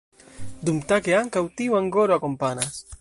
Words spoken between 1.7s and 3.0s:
angoro akompanas.